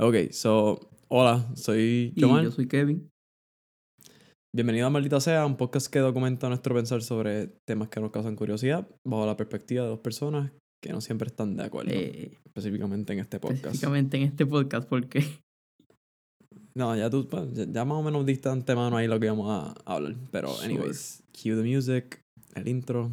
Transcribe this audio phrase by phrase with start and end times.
[0.00, 2.44] Ok, so, hola, soy Y Joman.
[2.44, 3.08] yo soy Kevin.
[4.54, 8.36] Bienvenido a Maldita Sea, un podcast que documenta nuestro pensar sobre temas que nos causan
[8.36, 10.52] curiosidad, bajo la perspectiva de dos personas
[10.82, 13.64] que no siempre están de acuerdo, eh, específicamente en este podcast.
[13.66, 15.24] específicamente en este podcast porque
[16.74, 19.48] No, ya tú, pues, ya, ya más o menos diste antemano ahí lo que íbamos
[19.50, 20.66] a, hablar, pero Sure.
[20.66, 22.20] anyways, cue the music,
[22.54, 23.10] el intro.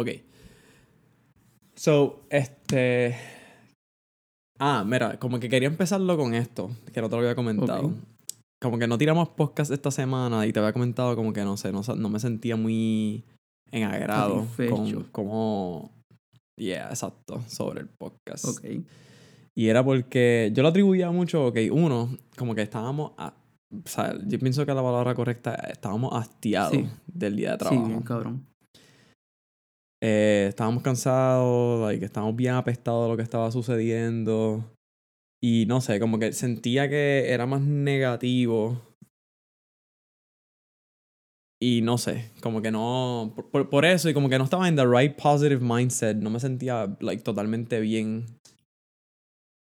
[0.00, 0.08] Ok.
[1.74, 3.16] So, este.
[4.58, 7.92] Ah, mira, como que quería empezarlo con esto, que no te lo había comentado.
[8.60, 11.72] Como que no tiramos podcast esta semana y te había comentado como que no sé,
[11.72, 13.24] no, no me sentía muy
[13.70, 15.90] en agrado con cómo.
[16.58, 18.44] Yeah, exacto, sobre el podcast.
[18.44, 18.64] ok
[19.54, 23.32] Y era porque yo lo atribuía mucho, ok, uno, como que estábamos, a-
[23.72, 26.86] o sea, yo pienso que la palabra correcta, estábamos hastiados Sí.
[27.06, 27.86] del día de sí trabajo.
[27.86, 28.46] bien cabrón
[30.02, 34.64] Eh, estábamos cansados, like, estábamos bien apestados de lo que estaba sucediendo.
[35.42, 38.80] Y no sé, como que sentía que era más negativo.
[41.62, 43.34] Y no sé, como que no.
[43.52, 46.16] Por, por- eso, y como que no estaba en the right positive mindset.
[46.16, 48.24] No me sentía, like, totalmente bien.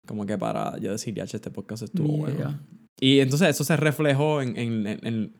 [0.06, 2.36] Como que para yo decir, ya, este podcast estuvo bueno.
[2.36, 2.67] Yeah.
[2.98, 5.36] Y entonces eso se reflejó en, en, en- en-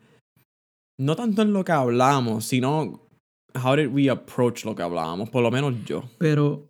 [0.99, 3.07] no tanto en lo que hablamos, sino
[3.55, 6.03] how did we approach lo que hablábamos, por lo menos yo.
[6.17, 6.69] pero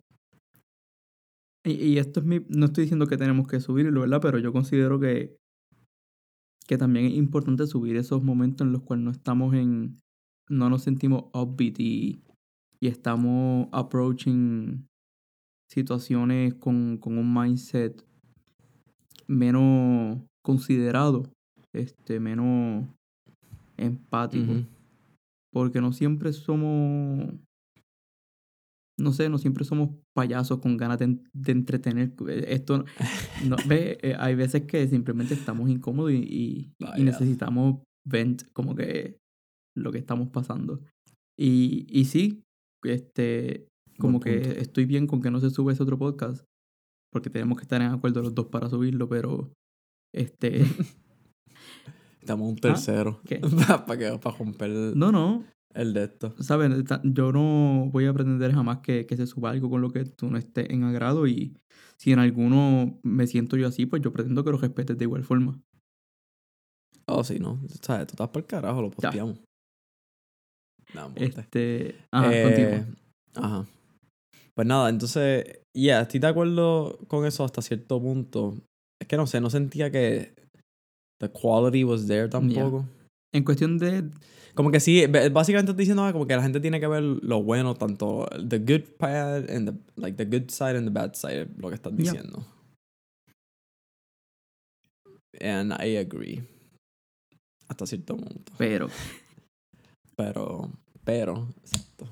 [1.64, 4.52] y, y esto es mi no estoy diciendo que tenemos que subirlo verdad pero yo
[4.52, 5.36] considero que
[6.66, 9.96] que también es importante subir esos momentos en los cuales no estamos en
[10.48, 12.22] no nos sentimos upbeat y,
[12.80, 14.86] y estamos approaching
[15.70, 18.04] situaciones con, con un mindset
[19.26, 21.24] menos considerado,
[21.72, 22.86] este, menos
[23.76, 24.52] empático.
[25.54, 27.32] Porque no siempre somos.
[29.00, 32.12] No sé, no siempre somos payasos con ganas de, en- de entretener.
[32.28, 32.84] Eh, Esto.
[33.46, 37.04] No, ve, eh, hay veces que simplemente estamos incómodos y, y- y Vaya.
[37.04, 39.16] necesitamos vent como que
[39.76, 40.80] lo que estamos pasando.
[41.38, 42.42] Y, y sí,
[42.84, 43.68] este.
[43.98, 44.60] Como Buen que punto.
[44.60, 46.44] estoy bien con que no se sube ese otro podcast.
[47.12, 49.52] Porque tenemos que estar en acuerdo los dos para subirlo, pero.
[50.12, 50.62] Este.
[52.24, 53.20] Estamos un tercero.
[53.26, 53.40] ¿Qué?
[53.86, 55.44] para que para romper el, No, no.
[55.74, 56.34] el de esto.
[56.40, 56.84] ¿Sabes?
[56.84, 60.04] Ta- Yo no voy a pretender jamás que, que se suba algo con lo que
[60.06, 61.56] tú no estés en agrado y
[61.98, 65.22] si en alguno me siento yo así, pues yo pretendo que lo respetes de igual
[65.22, 65.60] forma.
[67.06, 67.60] Oh, sí, ¿no?
[67.82, 68.06] ¿Sabes?
[68.06, 68.96] Tú estás por el carajo, lo Ya.
[68.96, 69.40] posteamos.
[70.94, 71.24] Monte.
[71.26, 71.96] Este...
[72.10, 72.84] Ajá, Eh.
[73.34, 73.66] Ajá.
[74.54, 78.54] Pues nada, entonces, yeah, estoy de acuerdo con eso hasta cierto punto.
[79.00, 80.34] Es que no sé, no sentía que
[81.24, 82.84] the quality was there tampoco.
[83.32, 84.10] En cuestión de...
[84.54, 87.42] Como que sí, básicamente estoy diciendo ah, como que la gente tiene que ver lo
[87.42, 91.48] bueno, tanto the good part and the, like the good side and the bad side,
[91.58, 92.12] lo que estás Yeah.
[92.12, 92.44] diciendo.
[95.40, 96.42] And I agree.
[97.68, 98.52] Hasta cierto punto.
[98.56, 98.88] Pero...
[100.16, 100.70] Pero,
[101.04, 102.06] pero, exacto.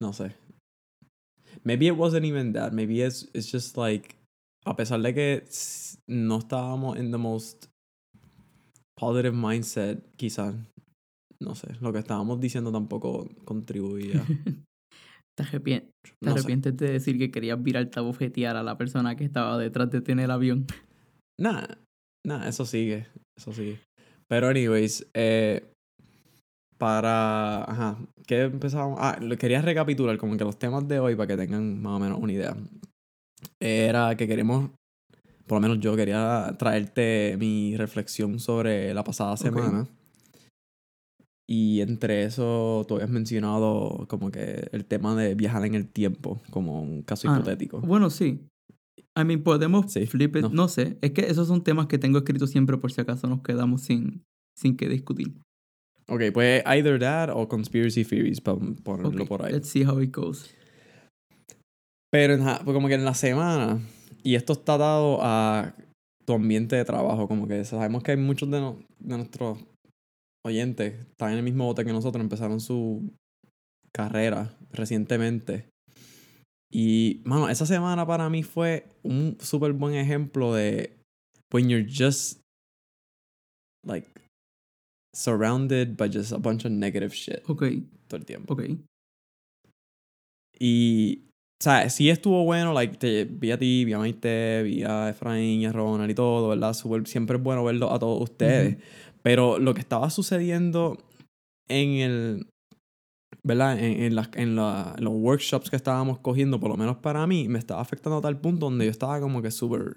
[0.00, 0.32] No sé.
[1.64, 2.72] Maybe it wasn't even that.
[2.72, 4.14] Maybe it's, it's just like,
[4.64, 5.42] a pesar de que
[6.06, 7.66] no estábamos in the most
[9.02, 10.54] positive mindset, quizás,
[11.40, 14.22] no sé, lo que estábamos diciendo tampoco contribuía.
[15.36, 15.90] te, arrepien-
[16.20, 16.38] te No sé.
[16.38, 20.02] arrepientes de decir que querías virarte a bofetear a la persona que estaba detrás de
[20.02, 20.66] ti en el avión.
[21.40, 21.66] Nah,
[22.24, 23.80] nah, eso sigue, eso sigue.
[24.28, 25.64] Pero anyways, eh,
[26.78, 27.98] para, ajá,
[28.28, 28.98] ¿qué empezamos?
[29.00, 32.20] Ah, quería recapitular como que los temas de hoy para que tengan más o menos
[32.20, 32.56] una idea.
[33.58, 34.70] Era que queremos,
[35.52, 39.86] por lo menos yo quería traerte mi reflexión sobre la pasada semana.
[41.46, 46.40] Y entre eso, tú habías mencionado como que el tema de viajar en el tiempo,
[46.48, 47.82] como un caso Ah, hipotético.
[47.82, 48.40] Bueno, sí.
[49.14, 50.42] I mean, podemos Sí, flip it.
[50.44, 50.48] no.
[50.48, 50.68] No.
[50.68, 50.96] sé.
[51.02, 54.22] Es que esos son temas que tengo escritos siempre por si acaso nos quedamos sin,
[54.56, 55.34] sin que discutir.
[56.08, 59.52] Ok, pues either that o conspiracy theories, para ponerlo Ok, por ahí.
[59.52, 60.48] Let's see how it goes.
[62.10, 63.82] Pero en pues como que en la semana,
[64.22, 65.74] y esto está dado a
[66.24, 69.58] tu ambiente de trabajo, como que sabemos que hay muchos de, no- de nuestros
[70.44, 73.10] oyentes, están en el mismo bote que nosotros, empezaron su
[73.92, 75.68] carrera recientemente.
[76.72, 80.96] Y, mano, esa semana para mí fue un súper buen ejemplo de
[81.52, 82.40] when you're just,
[83.86, 84.08] like,
[85.14, 87.64] surrounded by just a bunch of negative shit Ok,
[88.08, 88.54] todo el tiempo.
[88.54, 88.62] ok.
[90.58, 91.24] Y
[91.62, 95.60] sea, sí estuvo bueno, like, te, vi a ti, vi a Maite, vi a Efraín
[95.60, 96.72] y a Ronald y todo, ¿verdad?
[96.74, 98.78] Super- siempre es bueno verlo a todos ustedes.
[99.22, 100.98] Pero lo que estaba sucediendo
[101.68, 102.46] en el.
[103.44, 103.78] ¿Verdad?
[103.78, 107.26] En, en, las, en, la- en los workshops que estábamos cogiendo, por lo menos para
[107.26, 109.96] mí, me estaba afectando a tal punto donde yo estaba como que súper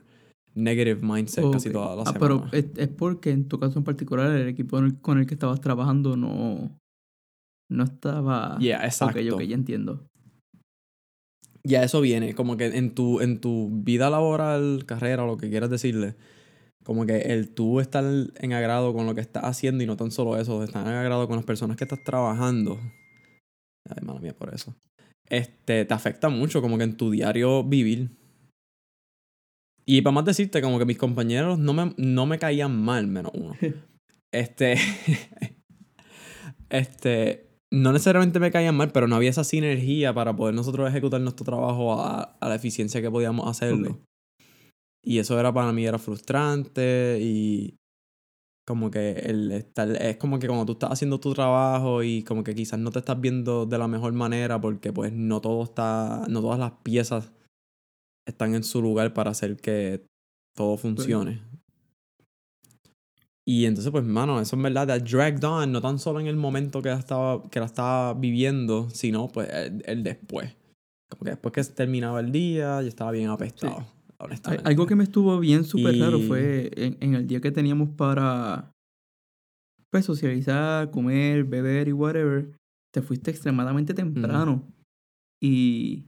[0.55, 1.73] negative mindset casi Ok.
[1.73, 2.19] toda la Ah, semana.
[2.19, 5.25] pero es, es porque en tu caso en particular el equipo con el, con el
[5.27, 6.77] que estabas trabajando no,
[7.69, 8.57] no estaba...
[8.59, 9.19] Yeah, exacto.
[9.19, 10.07] Ok, ok, ya entiendo.
[11.65, 15.49] Ya eso viene, como que en tu, en tu vida laboral, carrera, o lo que
[15.49, 16.15] quieras decirle,
[16.83, 20.11] como que el tú estar en agrado con lo que estás haciendo y no tan
[20.11, 22.79] solo eso, estar en agrado con las personas que estás trabajando.
[23.89, 24.75] Ay, mala mía por eso.
[25.27, 28.11] Este, te afecta mucho como que en tu diario vivir.
[29.87, 33.31] Y para más decirte, como que mis compañeros no me, no me caían mal, menos
[33.33, 33.55] uno.
[34.31, 34.75] Este.
[36.69, 37.54] este.
[37.75, 41.43] No necesariamente me caían mal, pero no había esa sinergia para poder nosotros ejecutar nuestro
[41.43, 43.99] trabajo a, a la eficiencia que podíamos hacerlo.
[45.03, 47.75] Y eso era para mí era frustrante y
[48.65, 52.43] como que el estar, es como que cuando tú estás haciendo tu trabajo y como
[52.43, 56.25] que quizás no te estás viendo de la mejor manera porque pues no todo está,
[56.27, 57.31] no todas las piezas
[58.27, 60.07] están en su lugar para hacer que
[60.55, 61.43] todo funcione.
[63.47, 66.35] Y entonces, pues, mano, eso en verdad that dragged on, no tan solo en el
[66.35, 70.55] momento que la estaba, que la estaba viviendo, sino pues el, el después.
[71.09, 73.85] Como que después que terminaba el día, yo estaba bien apestado,
[74.17, 74.67] honestamente.
[74.67, 77.89] Algo que me estuvo bien súper raro Y- fue en, en el día que teníamos
[77.89, 78.71] para
[79.91, 82.57] pues socializar, comer, beber y whatever,
[82.91, 84.63] te fuiste extremadamente temprano.
[85.39, 86.07] Y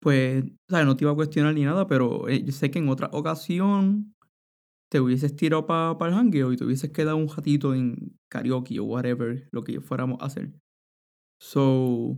[0.00, 2.78] pues, o sea, no te iba a cuestionar ni nada, pero eh, yo sé que
[2.78, 4.12] en otra ocasión
[4.90, 8.84] te hubieses tirado para el jangueo y te hubieses quedado un ratito en karaoke o
[8.84, 10.52] whatever, lo que fuéramos a hacer.
[11.40, 12.16] So,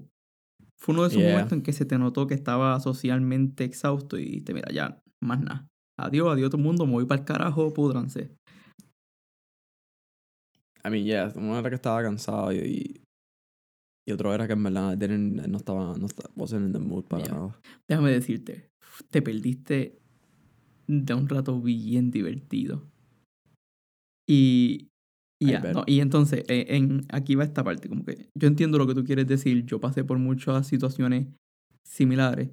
[0.76, 1.30] fue uno de esos Yeah.
[1.30, 5.40] momentos en que se te notó que estaba socialmente exhausto y te mira, ya, más
[5.40, 5.68] nada.
[5.98, 8.36] Adiós, adiós todo el mundo, me voy para el carajo, pudranse.
[10.84, 13.02] I mean, yeah, uno era que estaba cansado y, y,
[14.06, 17.24] y otro era que en verdad no estaba, no estaba, wasn't in the mood para
[17.24, 17.34] Yeah.
[17.34, 17.60] nada.
[17.88, 18.70] Déjame decirte,
[19.10, 19.98] te perdiste
[20.88, 22.90] de un rato bien divertido.
[24.26, 24.88] Y,
[25.40, 25.74] y, I ya, bet.
[25.74, 28.94] no, y entonces, eh, en, aquí va esta parte, como que yo entiendo lo que
[28.94, 31.28] tú quieres decir, yo pasé por muchas situaciones
[31.84, 32.50] similares,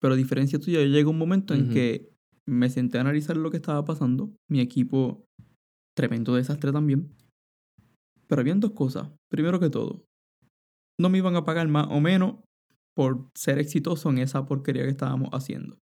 [0.00, 2.12] pero a diferencia tuya, yo llegué a un momento en que
[2.46, 5.24] me senté a analizar lo que estaba pasando, mi equipo,
[5.96, 7.10] tremendo desastre también,
[8.28, 10.04] pero habían dos cosas, primero que todo,
[11.00, 12.36] no me iban a pagar más o menos
[12.94, 15.78] por ser exitoso en esa porquería que estábamos haciendo.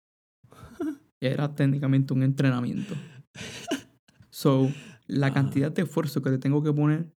[1.33, 2.95] Era técnicamente un entrenamiento.
[4.31, 4.69] So,
[5.07, 5.35] la Ajá.
[5.35, 7.09] cantidad de esfuerzo que le tengo que poner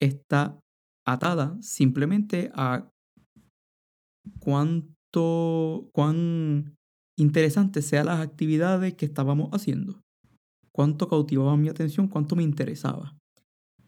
[0.00, 0.58] está
[1.06, 2.90] atada simplemente a
[4.40, 6.74] cuánto, cuán
[7.18, 10.00] interesantes sean las actividades que estábamos haciendo.
[10.72, 13.14] Cuánto cautivaban mi atención, cuánto me interesaba.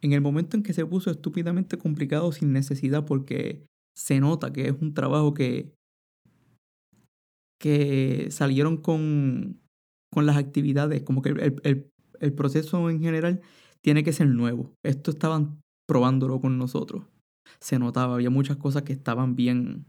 [0.02, 3.66] En el momento en que se puso estúpidamente complicado sin necesidad porque
[3.96, 5.72] se nota que es un trabajo que,
[7.60, 9.60] que salieron con,
[10.12, 11.90] con las actividades, como que el, el-
[12.20, 13.40] el proceso en general
[13.82, 14.72] tiene que ser nuevo.
[14.84, 17.04] Esto estaban probándolo con nosotros.
[17.60, 19.84] Se notaba, había muchas cosas que estaban bien,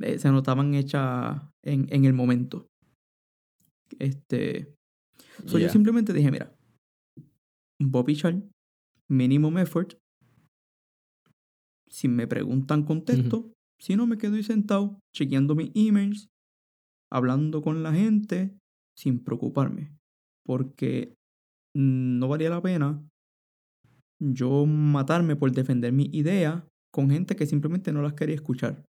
[0.00, 2.66] eh, se notaban hechas en, en el momento.
[3.98, 4.74] Este,
[5.46, 6.54] so yo simplemente dije, mira,
[7.80, 8.42] Bobby Char,
[9.08, 9.94] minimum effort.
[11.88, 13.50] Si me preguntan, contesto.
[13.80, 16.28] Si no, me quedo ahí sentado, chequeando mis emails,
[17.10, 18.56] hablando con la gente,
[18.96, 19.96] sin preocuparme.
[20.44, 21.14] Porque
[21.74, 23.02] no valía la pena
[24.20, 28.84] yo matarme por defender mi idea con gente que simplemente no las quería escuchar.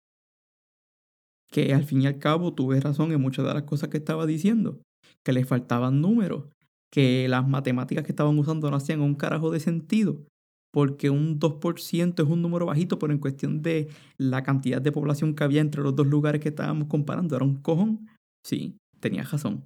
[1.50, 4.26] Que al fin y al cabo tuve razón en muchas de las cosas que estaba
[4.26, 4.82] diciendo.
[5.24, 6.46] Que les faltaban números.
[6.92, 10.26] Que las matemáticas que estaban usando no hacían un carajo de sentido.
[10.72, 15.34] Porque un 2% es un número bajito, pero en cuestión de la cantidad de población
[15.34, 18.08] que había entre los dos lugares que estábamos comparando, era un cojón.
[18.46, 19.66] Sí, tenía razón.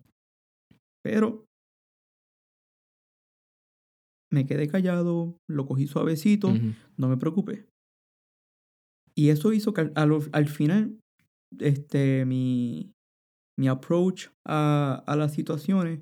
[1.03, 1.45] Pero
[4.31, 6.73] me quedé callado, lo cogí suavecito, Ujú.
[6.97, 7.65] no me preocupé.
[9.13, 10.99] Y eso hizo que al, al- al final,
[11.59, 12.93] este, mi,
[13.59, 15.99] mi approach a, a las situaciones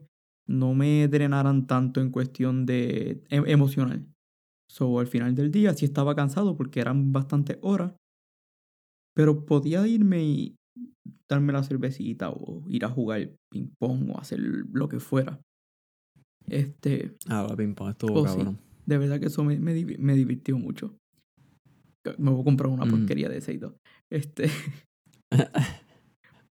[0.47, 4.05] no me drenaran tanto en cuestión de em- emocional.
[4.69, 7.93] So, al final del día sí estaba cansado porque eran bastantes horas,
[9.15, 10.55] pero podía irme y
[11.27, 15.41] darme la cervecita o ir a jugar ping pong o hacer lo que fuera.
[16.47, 18.37] Este, Ah, la ping pong estuvo Oh, sí.
[18.37, 18.59] cabrón.
[18.85, 20.95] de verdad que eso me, me, me divirtió mucho.
[22.17, 22.89] Me voy a comprar una Mm.
[22.91, 23.77] porquería de ese y todo.
[24.09, 24.49] Este,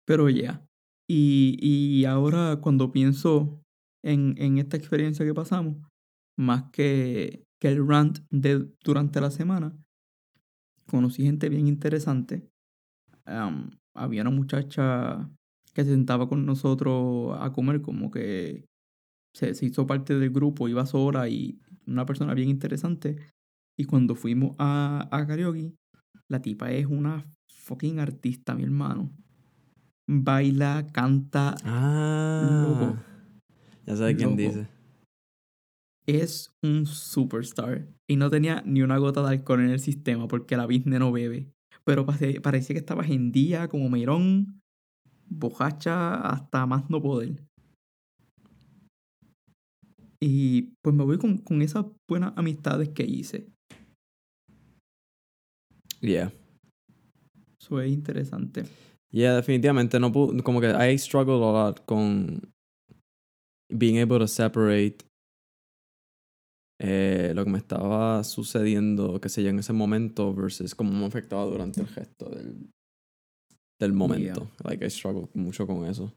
[0.07, 0.65] Pero ya.
[1.09, 3.61] Y, y ahora cuando pienso
[4.05, 5.77] en, en esta experiencia que pasamos,
[6.39, 9.77] más que, que el rant de durante la semana,
[10.87, 12.49] conocí gente bien interesante.
[13.95, 15.31] Había una muchacha
[15.73, 18.67] que se sentaba con nosotros a comer, como que
[19.35, 23.17] se, se hizo parte del grupo, iba sola y una persona bien interesante.
[23.77, 25.75] Y cuando fuimos a, a karaoke,
[26.29, 29.11] la tipa es una fucking artista, mi hermano.
[30.07, 32.67] Baila, canta, Ah.
[32.69, 32.97] Loco.
[33.87, 34.69] Ya sabes quién dice.
[36.07, 37.89] Es un superstar.
[38.09, 41.13] Y no tenía ni una gota de alcohol en el sistema porque la business no
[41.13, 41.51] bebe.
[41.85, 44.61] Pero parecía que estaba en día, como merón,
[45.29, 47.45] bojacha, hasta más no poder.
[50.21, 53.49] Y pues me voy con, con esas buenas amistades que hice.
[56.01, 56.33] Yeah.
[57.61, 58.65] Eso es interesante.
[59.11, 62.41] Yeah, definitivamente no pude, como que I struggled a lot con
[63.71, 65.04] being able to separate
[66.81, 71.07] eh, lo que me estaba sucediendo, qué sé yo, en ese momento versus cómo me
[71.07, 72.71] afectaba durante el gesto del,
[73.81, 74.51] del momento.
[74.65, 76.13] Like, I struggled mucho con eso.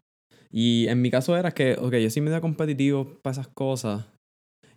[0.51, 4.05] Y en mi caso era que, ok, yo sí me da competitivo para esas cosas.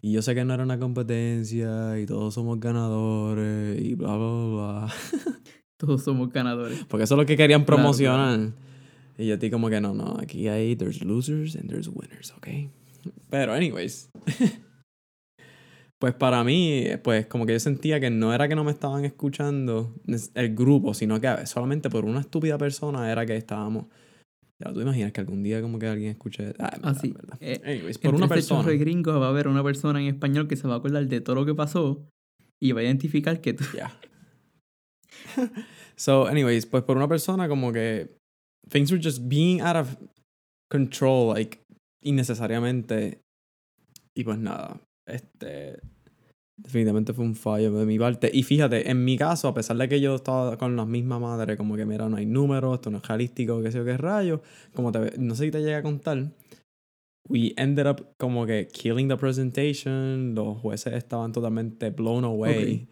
[0.03, 4.47] Y yo sé que no era una competencia y todos somos ganadores y bla, bla,
[4.47, 4.95] bla.
[5.79, 6.85] Todos somos ganadores.
[6.89, 8.53] Porque eso es lo que querían Claro, promocionar.
[9.17, 12.49] Y yo estoy como que no, no, aquí hay, there's losers and there's winners, ¿ok?
[13.31, 14.11] Pero, anyways.
[16.01, 19.05] pues para mí, pues como que yo sentía que no era que no me estaban
[19.05, 19.95] escuchando
[20.35, 23.85] el grupo, sino que solamente por una estúpida persona era que estábamos.
[24.59, 26.55] Ya, tú imaginas que algún día como que alguien escuche.
[26.59, 27.09] Ah, verdad, Así.
[27.09, 27.39] en verdad.
[27.41, 28.67] Eh, Anyways, por una persona.
[28.67, 31.21] de gringos va a haber una persona en español que se va a acordar de
[31.21, 32.09] todo lo que pasó
[32.59, 33.65] y va a identificar que tú.
[33.75, 33.95] Yeah.
[35.97, 38.17] so, anyways, pues por una persona como que
[38.71, 39.97] things were just being out of
[40.71, 41.61] control, like,
[42.03, 43.21] innecesariamente.
[44.15, 44.81] Y pues nada,
[45.11, 45.81] este.
[46.57, 48.31] Definitivamente fue un fallo de mi parte.
[48.33, 51.57] Y fíjate, en mi caso, a pesar de que yo estaba con la misma madre,
[51.57, 54.43] como que mira, no hay números, esto no es realístico, qué sé yo qué rayo,
[54.75, 56.33] como te, no sé si te llega a contar,
[57.31, 62.89] we ended up como que killing the presentation, los jueces estaban totalmente blown away Ok.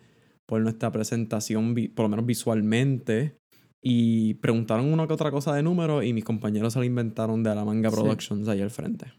[0.47, 3.37] por nuestra presentación, por lo menos visualmente.
[3.83, 7.55] Y preguntaron una que otra cosa de números y mis compañeros se lo inventaron de
[7.55, 7.97] la manga Sí.
[7.97, 9.13] Productions ahí al frente.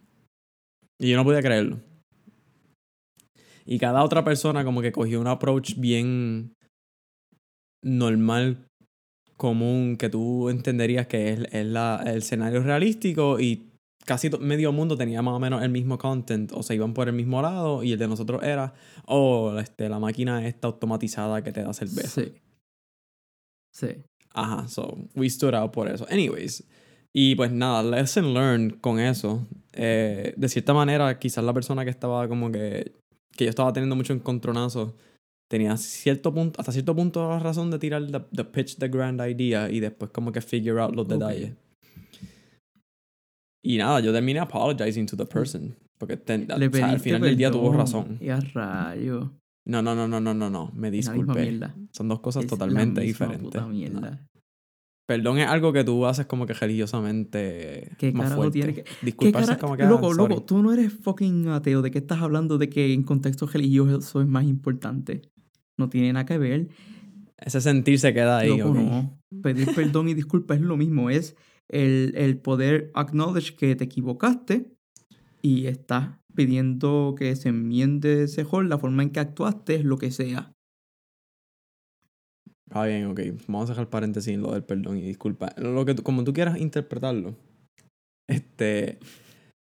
[0.99, 1.79] Y yo no podía creerlo.
[3.69, 6.55] Y cada otra persona como que cogió un approach bien
[7.83, 8.65] normal,
[9.37, 13.69] común, que tú entenderías que es, es la, el escenario realístico y
[14.05, 17.13] casi medio mundo tenía más o menos el mismo content, o se iban por el
[17.13, 18.73] mismo lado y el de nosotros era,
[19.05, 22.21] oh, este, la máquina está automatizada que te da cerveza.
[22.21, 22.33] Sí.
[23.71, 24.03] Sí.
[24.33, 26.07] Ajá, so we stood out por eso.
[26.09, 26.63] Anyways,
[27.13, 29.47] y pues nada, lesson learned con eso.
[29.73, 32.98] Eh, de cierta manera, quizás la persona que estaba como que,
[33.39, 34.97] que yo estaba teniendo mucho encontronazo,
[35.49, 39.21] tenía cierto punto, hasta cierto punto la razón de tirar the, the pitch, the grand
[39.21, 41.53] idea y después como que figure out los detalles.
[43.63, 45.73] Y nada, yo terminé apologizing to the person.
[45.97, 48.17] Porque ten- o Le sea, al final del día tuvo razón.
[48.19, 49.31] Y a rayo.
[49.65, 50.71] No, no, no, no, no, no, no.
[50.75, 51.59] Me disculpé.
[51.93, 53.41] Son dos cosas Es totalmente diferentes.
[53.43, 54.25] puta mierda.
[55.09, 58.51] Perdón es algo que tú haces como que religiosamente ¿Qué más fuerte.
[58.53, 59.81] tiene que- ¿Qué Disculparse cara- es como que...
[59.81, 60.35] ah, Loco, sorry.
[60.35, 61.81] loco, tú no eres fucking ateo.
[61.81, 65.23] ¿De qué estás hablando de que en contexto religioso eso es más importante?
[65.79, 66.67] No tiene nada que ver.
[67.37, 68.75] Ese sentir se queda ahí, Loco, ok.
[68.77, 69.19] no.
[69.41, 71.09] Pedir perdón y disculpas es lo mismo.
[71.09, 71.35] Es
[71.69, 74.73] el, el poder acknowledge que te equivocaste
[75.41, 80.11] y estás pidiendo que se enmiende ese error, la forma en que actuaste, lo que
[80.11, 80.51] sea.
[82.71, 83.19] Ah, bien, ok.
[83.47, 85.53] Vamos a dejar paréntesis en lo del perdón y disculpa.
[85.57, 87.35] Lo que como tú quieras interpretarlo.
[88.27, 88.99] Este...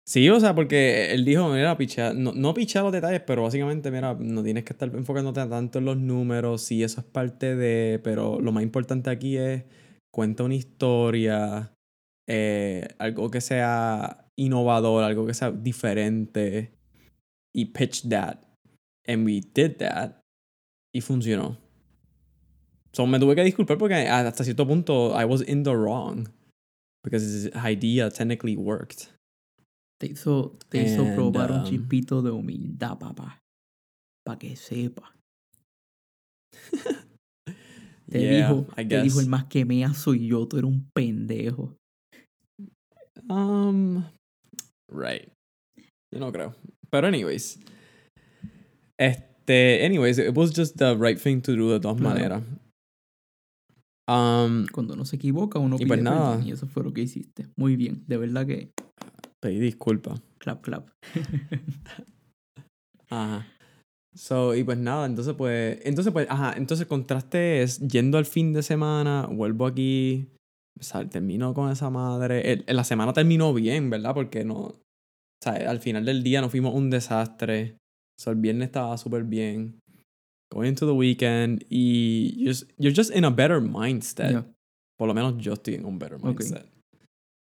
[0.08, 3.92] Sí, o sea, porque él dijo, mira, pichea, no, no pichea los detalles, pero básicamente,
[3.92, 8.00] mira, no tienes que estar enfocándote tanto en los números, sí, eso es parte de,
[8.02, 9.66] pero lo más importante aquí es,
[10.10, 11.74] cuenta una historia,
[12.26, 16.72] eh, algo que sea innovador, algo que sea diferente,
[17.54, 18.38] y pitch that.
[19.06, 20.22] And we did that,
[20.96, 21.58] y funcionó.
[22.98, 26.30] So me tuve que disculpar porque hasta cierto punto I was in the wrong.
[27.04, 29.10] Because his idea technically worked.
[30.00, 33.40] Te hizo, te hizo And, probar un um, chispito de humildad, papá.
[34.26, 35.14] Para que sepa.
[38.10, 40.90] Te yeah, dijo, I te dijo el más que mea soy yo, tú eres un
[40.96, 41.76] pendejo.
[43.30, 44.06] Um,
[44.90, 45.30] right.
[46.12, 46.56] Yo no creo.
[46.90, 47.60] Pero anyways.
[48.98, 52.16] Este, anyways, it was just the right thing to do de todas Claro.
[52.16, 52.44] maneras.
[54.10, 56.42] Um, Cuando uno se equivoca, uno Y pide pues perdón, nada.
[56.46, 57.48] y eso fue lo que hiciste.
[57.58, 58.72] Muy bien, de verdad que
[59.42, 60.22] pedí disculpas.
[60.40, 60.90] clap, clap.
[63.10, 63.48] Ajá.
[64.16, 68.52] So, y pues nada, entonces pues, entonces pues, ajá, entonces contraste es yendo al fin
[68.52, 70.28] de semana, vuelvo aquí,
[71.12, 74.16] termino con esa madre, el- la semana terminó bien, ¿verdad?
[74.16, 74.82] Porque no, o
[75.44, 77.78] sea, al final del día nos fuimos un desastre,
[78.20, 79.78] o sea, el viernes estaba súper bien,
[80.52, 84.46] going into the weekend, y you're just, you're just in a better mindset, Ya.
[84.98, 86.66] por lo menos yo estoy en un better mindset.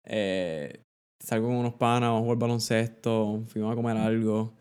[0.07, 0.81] Eh,
[1.23, 4.53] salgo con unos panas, vamos a jugar baloncesto, fuimos a comer algo.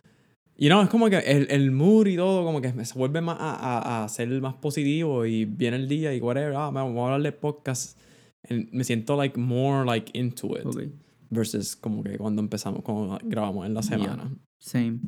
[0.56, 3.36] Y no, es como que el, el mood y todo, como que se vuelve más
[3.40, 3.54] a,
[4.02, 7.22] a, a ser más positivo y viene el día y whatever, ah, vamos a hablar
[7.22, 7.98] de podcast.
[8.48, 10.82] And me siento like more like into it Ok,
[11.30, 14.30] versus como que cuando empezamos, cuando grabamos en la semana.
[14.60, 15.00] same.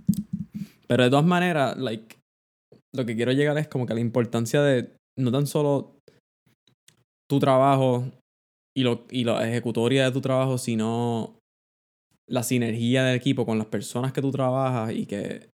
[0.88, 2.16] Pero de todas maneras, like,
[2.96, 5.96] lo que quiero llegar es como que la importancia de no tan solo
[7.28, 8.04] tu trabajo
[8.76, 11.38] y, lo, y la ejecutoria de tu trabajo, sino
[12.28, 15.48] la sinergia del equipo con las personas que tú trabajas y que,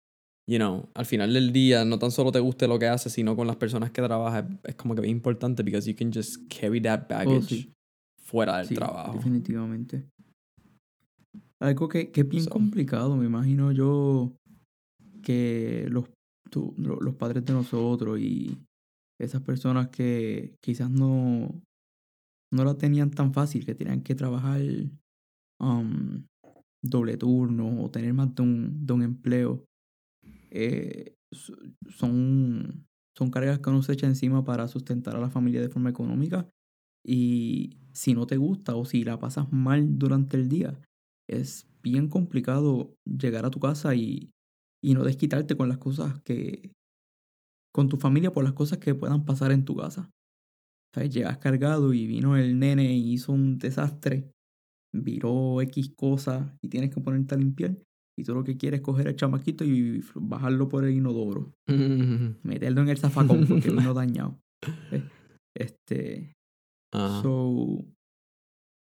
[0.49, 3.37] you know, al final del día no tan solo te guste lo que haces, sino
[3.37, 4.45] con las personas que trabajas.
[4.65, 7.73] Es, como que bien importante because you can just carry that baggage Oh, sí.
[8.23, 9.13] fuera del Sí, trabajo.
[9.15, 10.07] definitivamente.
[11.61, 12.51] Algo que, que es bien So.
[12.51, 14.33] complicado, me imagino yo,
[15.23, 16.05] que los,
[16.77, 18.59] lo- los padres de nosotros y
[19.19, 21.63] esas personas que quizás no,
[22.53, 24.61] no la tenían tan fácil, que tenían que trabajar
[25.61, 26.25] um,
[26.83, 29.65] doble turno o tener más de un, de un empleo,
[30.51, 31.57] eh, so-
[31.89, 35.91] son, son cargas que uno se echa encima para sustentar a la familia de forma
[35.91, 36.49] económica
[37.07, 40.81] y si no te gusta o si la pasas mal durante el día,
[41.29, 44.31] es bien complicado llegar a tu casa y,
[44.83, 46.73] y no desquitarte con las cosas que...
[47.75, 50.11] con tu familia por las cosas que puedan pasar en tu casa.
[50.95, 51.13] ¿Sabes?
[51.15, 54.33] Llegas cargado y vino el nene y hizo un desastre,
[54.93, 57.77] viró X cosas y tienes que ponerte a limpiar.
[58.19, 61.55] Y tú lo que quieres es coger el chamaquito y bajarlo por el inodoro
[62.43, 64.41] meterlo en el zafacón porque vino dañado.
[65.55, 66.33] Este.
[66.93, 67.23] Ajá.
[67.23, 67.85] So.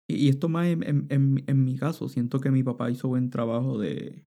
[0.07, 3.07] Y, y esto más en, en, en- en mi caso, siento que mi papá hizo
[3.07, 4.25] buen trabajo de,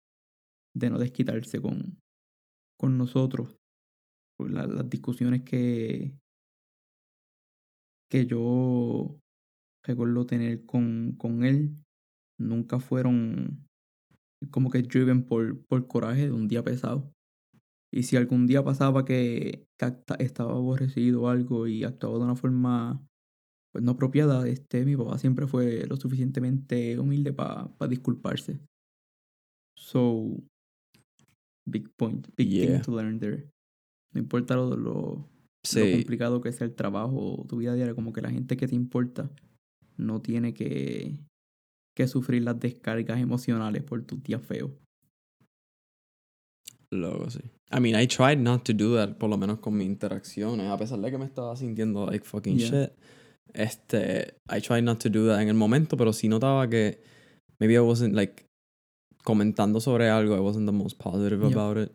[0.74, 2.00] de no desquitarse con,
[2.78, 3.58] con nosotros.
[4.38, 6.16] Por la- las discusiones que,
[8.11, 9.18] que yo
[9.85, 11.76] recuerdo tener con, con él
[12.38, 13.66] nunca fueron
[14.50, 17.12] como que driven por, por coraje de un día pesado.
[17.92, 19.66] Y si algún día pasaba que,
[20.18, 23.06] estaba aborrecido algo y actuaba de una forma
[23.72, 28.61] pues no apropiada, este, mi papá siempre fue lo suficientemente humilde para disculparse.
[29.76, 30.42] So,
[31.66, 32.66] big point, big Yeah.
[32.66, 33.48] thing to learn there.
[34.14, 35.29] No importa lo, lo,
[35.64, 38.75] complicado que sea el trabajo o tu vida diaria, como que la gente que te
[38.75, 39.31] importa
[39.96, 41.18] no tiene que,
[41.96, 44.72] que sufrir las descargas emocionales por tus días feos.
[46.90, 47.40] Luego sí.
[47.75, 50.77] I mean, I tried not to do that, por lo menos con mis interacciones, a
[50.77, 52.68] pesar de que me estaba sintiendo like fucking Yeah.
[52.68, 52.92] shit.
[53.55, 57.01] Este, I tried not to do that en el momento, pero sí notaba que
[57.59, 58.46] maybe I wasn't like
[59.22, 61.58] comentando sobre algo, I wasn't the most positive Yeah.
[61.58, 61.90] about it.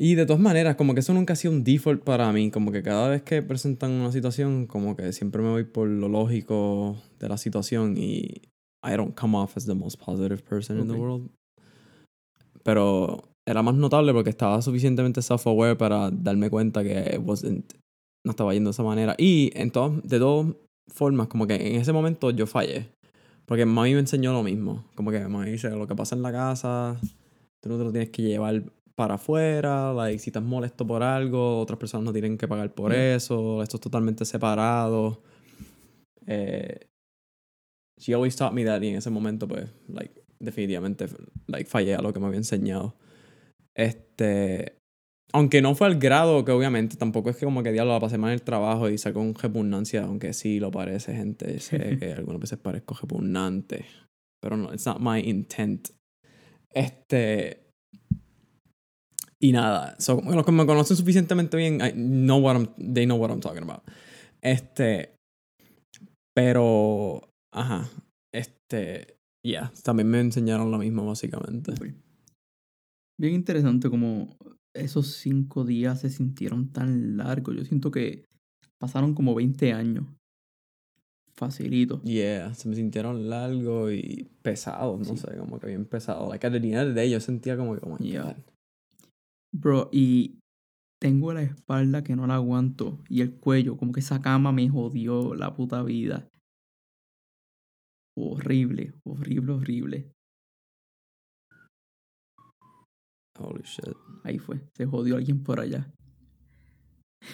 [0.00, 2.70] Y de todas maneras, como que eso nunca ha sido un default para mí, como
[2.70, 6.96] que cada vez que presentan una situación, como que siempre me voy por lo lógico
[7.18, 8.42] de la situación y
[8.86, 11.28] I don't come off as the most positive person in the world.
[12.62, 17.72] Pero era más notable porque estaba suficientemente self-aware para darme cuenta que it wasn't,
[18.24, 19.16] no estaba yendo de esa manera.
[19.18, 20.54] Y en todas, de todas
[20.94, 22.88] formas, como que en ese momento yo fallé.
[23.48, 24.84] Porque mami me enseñó lo mismo.
[24.94, 27.00] Como que mami dice, lo que pasa en la casa,
[27.60, 28.62] tú no te lo tienes que llevar
[28.94, 29.94] para afuera.
[29.94, 33.14] Like, si estás molesto por algo, otras personas no tienen que pagar por Yeah.
[33.16, 33.62] eso.
[33.62, 35.22] Esto es totalmente separado.
[36.26, 36.86] Eh,
[37.98, 41.06] she always taught me that y en ese momento, pues, like, definitivamente,
[41.46, 42.96] like, fallé a lo que me había enseñado.
[43.74, 44.77] Este...
[45.32, 48.16] Aunque no fue al grado que obviamente tampoco es que como que diablo la pasé
[48.16, 51.60] mal en el trabajo y salgo con repugnancia, aunque sí lo parece, gente.
[51.60, 53.84] Sé que algunas veces parezco repugnante.
[54.40, 55.90] Pero no, it's not my intent.
[56.70, 57.66] Este.
[59.40, 63.04] Y nada, so, como los que me conocen suficientemente bien, I know what I'm, they
[63.04, 63.82] know what I'm talking about.
[64.40, 65.14] Este.
[66.34, 67.28] Pero.
[67.52, 67.88] Ajá.
[68.32, 69.18] Este.
[69.44, 71.72] Yeah, también me enseñaron lo mismo, básicamente.
[73.20, 74.36] Bien interesante como
[74.80, 77.56] esos cinco días se sintieron tan largos.
[77.56, 78.24] Yo siento que
[78.78, 80.04] pasaron como 20 años.
[81.34, 82.02] Facilito.
[82.02, 85.16] Yeah, se me sintieron largos y pesados, no Sí.
[85.18, 88.36] sé, como que bien end of the day, yo sentía como que, my Yeah.
[89.52, 90.40] Bro, y
[91.00, 94.68] tengo la espalda que no la aguanto y el cuello, como que esa cama me
[94.68, 96.28] jodió la puta vida.
[98.16, 100.12] Horrible, horrible, horrible.
[103.38, 103.96] Holy shit.
[104.24, 105.90] Ahí fue, se jodió alguien por allá.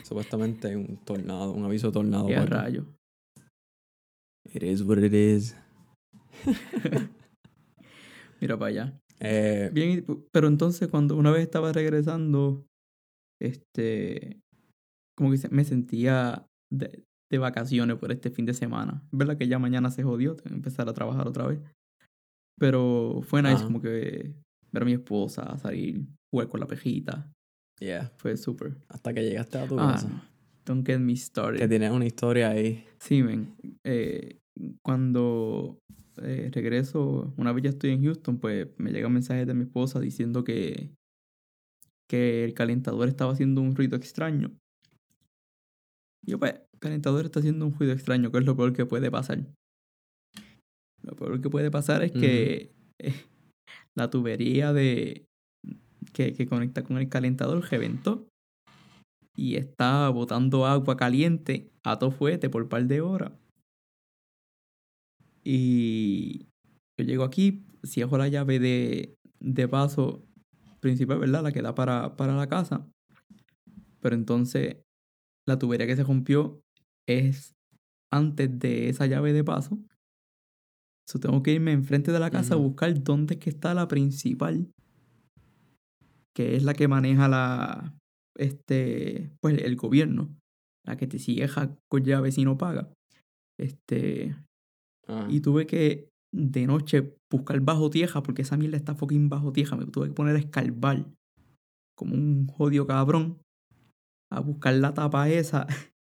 [0.02, 2.26] Supuestamente un tornado, un aviso de tornado.
[2.26, 2.86] Qué rayo.
[4.52, 5.56] It is what it is.
[8.40, 9.00] Mira para allá.
[9.20, 12.66] Eh, Bien, pero entonces cuando una vez estaba regresando,
[13.40, 14.40] este,
[15.16, 19.02] como que me sentía de, de vacaciones por este fin de semana.
[19.12, 21.60] Es verdad que ya mañana se jodió, tengo que empezar a trabajar otra vez.
[22.58, 23.64] Pero fue nice Ajá.
[23.64, 24.34] como que
[24.74, 27.30] ver a mi esposa, salir, jugar con la pejita.
[27.80, 28.12] yeah.
[28.18, 28.76] Fue súper.
[28.88, 30.08] Hasta que llegaste a tu Ah, casa.
[30.08, 30.22] no.
[30.66, 31.58] Don't get me started.
[31.60, 32.84] Que tienes una historia ahí.
[32.98, 33.54] Sí, men.
[33.84, 34.38] Eh,
[34.82, 35.78] cuando
[36.22, 39.64] eh, regreso, una vez ya estoy en Houston, pues me llega un mensaje de mi
[39.64, 40.90] esposa diciendo que,
[42.08, 44.52] que el calentador estaba haciendo un ruido extraño.
[46.26, 48.86] Y yo, pues, el calentador está haciendo un ruido extraño, que es lo peor que
[48.86, 49.44] puede pasar.
[51.02, 53.12] Lo peor que puede pasar es que eh,
[53.94, 55.26] la tubería de
[56.12, 58.28] que, que conecta con el calentador reventó
[59.36, 63.32] y está botando agua caliente a todo fuete por par de horas.
[65.42, 66.46] Y
[66.96, 70.24] yo llego aquí, cierro la llave de, de paso
[70.80, 71.42] principal, ¿verdad?
[71.42, 72.88] La que da para, para la casa.
[74.00, 74.78] Pero entonces
[75.46, 76.62] la tubería que se rompió
[77.06, 77.54] es
[78.10, 79.78] antes de esa llave de paso.
[81.06, 83.88] So, tengo que irme enfrente de la casa a buscar dónde es que está la
[83.88, 84.70] principal.
[86.34, 87.94] Que es la que maneja la.
[88.36, 89.30] Este.
[89.40, 90.34] Pues el gobierno.
[90.86, 91.48] La que te sigue
[91.88, 92.92] con llave si no paga.
[93.58, 94.36] Este.
[95.06, 95.26] Ajá.
[95.30, 99.76] Y tuve que de noche buscar bajo tierra porque esa mierda está fucking bajo tierra.
[99.76, 101.06] Me tuve que poner a escarbar
[101.96, 103.40] como un jodido cabrón
[104.32, 105.66] a buscar la tapa esa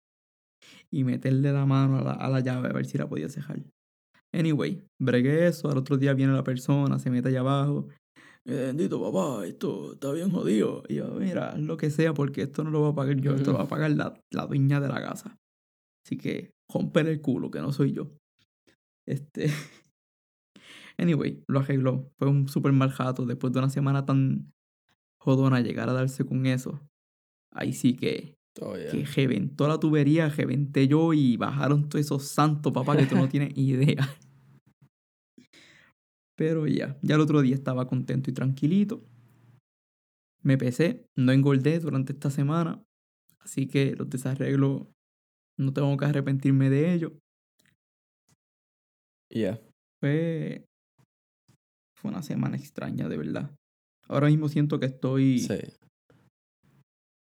[0.91, 3.65] y meterle la mano a la, a la llave a ver si la podía cejar.
[4.33, 5.69] Anyway, bregué eso.
[5.71, 7.89] Al otro día viene la persona, se mete allá abajo.
[8.47, 10.83] "Eh, Bendito papá, esto está bien jodido.
[10.89, 13.53] Y yo, mira, lo que sea, porque esto no lo va a pagar yo, esto
[13.53, 15.37] lo va a pagar la, la dueña de la casa.
[16.07, 18.11] Así que, romper el culo, que no soy yo.
[19.07, 19.47] Este.
[20.99, 22.11] Anyway, lo arregló.
[22.19, 23.25] Fue un súper mal jato.
[23.25, 24.53] Después de una semana tan
[25.19, 26.79] jodona, llegar a darse con eso.
[27.55, 28.91] Ahí sí que, Oh, yeah.
[28.91, 33.29] que reventó la tubería, reventé yo y bajaron todos esos santos, papá, que tú no
[33.29, 34.09] tienes idea.
[36.37, 39.05] Pero ya, ya el otro día estaba contento y tranquilito.
[40.43, 42.83] Me pesé, no engordé durante esta semana.
[43.41, 44.87] Así que los desarreglos
[45.59, 47.13] no tengo que arrepentirme de ellos.
[49.31, 49.61] Yeah.
[50.01, 50.65] Fue,
[51.95, 53.55] fue una semana extraña, de verdad.
[54.09, 55.59] Ahora mismo siento que estoy Sí.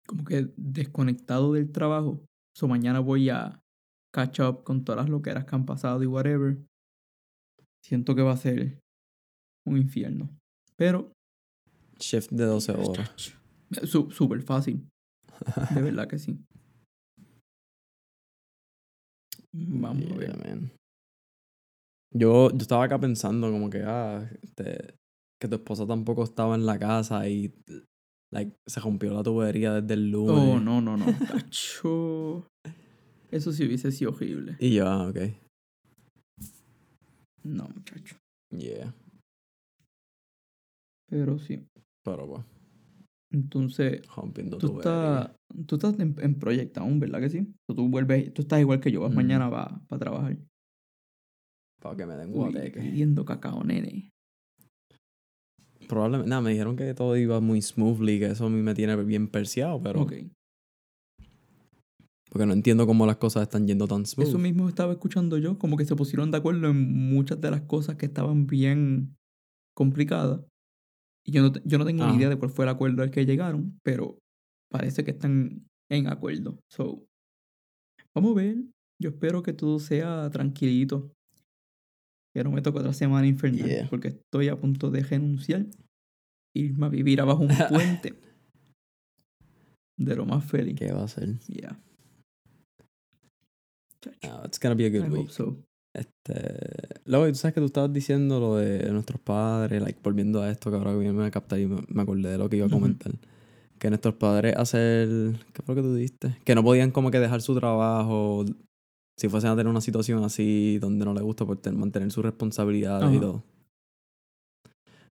[0.10, 2.26] Como que desconectado del trabajo.
[2.58, 3.62] So mañana voy a
[4.12, 6.58] catch up con todas las loqueras que han pasado y whatever.
[7.86, 8.80] Siento que va a ser
[9.68, 10.36] un infierno.
[10.76, 11.12] Pero
[12.00, 13.36] Shift de 12 horas.
[13.84, 14.90] súper fácil.
[15.76, 16.44] De verdad que sí.
[19.54, 20.38] Vamos a ver.
[20.38, 20.72] Man.
[22.12, 24.96] Yo, yo estaba acá pensando como que, ah, este,
[25.40, 27.54] que tu esposa tampoco estaba en la casa y
[28.32, 30.36] like, se rompió la tubería desde el lunes.
[30.38, 31.06] Oh, no, no, no.
[31.28, 32.48] Tacho.
[33.32, 34.56] Eso sí hubiese sido horrible.
[34.60, 35.18] Y yo, ah, ok.
[37.44, 38.18] No, muchacho.
[38.52, 38.94] Yeah.
[41.10, 41.66] Pero sí.
[42.04, 42.46] Pero pues,
[43.32, 45.32] Entonces, rompiendo tú estás,
[45.68, 47.48] tú estás en, en proyecto aún, ¿verdad que sí?
[47.68, 49.16] Tú vuelves, tú estás igual que yo, vas Mm.
[49.16, 50.38] mañana para trabajar.
[51.82, 52.80] Para que me den guateque.
[52.82, 54.10] pidiendo cacao, nene.
[55.90, 58.96] Probablemente, nada, me dijeron que todo iba muy smoothly, que eso a mí me tiene
[59.04, 60.14] bien perseado, pero Ok.
[62.30, 64.28] porque no entiendo cómo las cosas están yendo tan smooth.
[64.28, 67.62] Eso mismo estaba escuchando yo, como que se pusieron de acuerdo en muchas de las
[67.62, 69.16] cosas que estaban bien
[69.76, 70.42] complicadas.
[71.26, 73.26] Y yo no, yo no tengo ni idea de cuál fue el acuerdo al que
[73.26, 74.20] llegaron, pero
[74.72, 76.60] parece que están en acuerdo.
[76.70, 77.04] So,
[78.16, 78.58] vamos a ver.
[79.02, 81.12] Yo espero que todo sea tranquilito.
[82.34, 83.88] Que no me toque otra semana infernal, Yeah.
[83.90, 85.66] porque estoy a punto de renunciar.
[86.56, 88.14] Irme a vivir abajo un puente.
[89.98, 90.76] de lo más feliz.
[90.78, 91.40] ¿Qué va a ser?
[91.48, 91.78] Yeah.
[94.24, 95.30] No, it's gonna be a good week.
[95.30, 95.58] so.
[95.94, 100.50] Este, luego, tú sabes que tú estabas diciendo lo de nuestros padres, like, volviendo a
[100.52, 102.70] esto que ahora me a captar y me, me acordé de lo que iba a
[102.70, 103.12] comentar.
[103.80, 105.08] Que nuestros padres hacer,
[105.54, 106.38] ¿qué fue lo que tú dijiste?
[106.46, 108.46] Que no podían como que dejar su trabajo
[109.20, 113.14] si fuesen a tener una situación así donde no les gusta por mantener sus responsabilidades
[113.14, 113.44] y todo.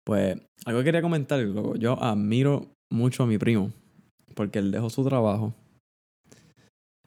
[0.05, 3.71] Pues, algo que quería comentar, loco, yo admiro mucho a mi primo.
[4.35, 5.55] porque él dejó su trabajo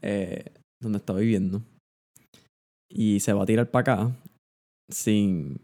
[0.02, 1.62] eh, donde está viviendo
[2.90, 4.16] y se va a tirar para acá
[4.90, 5.60] sin